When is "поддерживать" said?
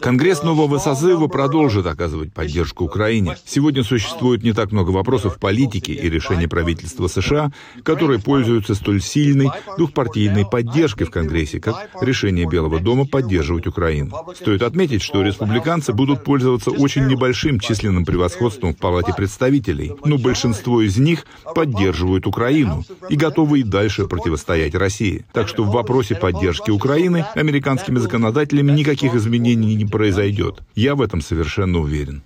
13.06-13.66